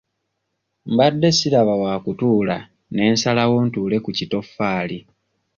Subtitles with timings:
[0.91, 2.57] Mbadde siraba wa kutuula
[2.93, 4.97] ne nsalawo ntuule ku kitoffaali.